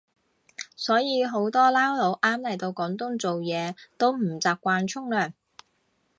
[0.75, 5.33] 所以好多撈佬啱嚟到廣東做嘢都唔習慣沖涼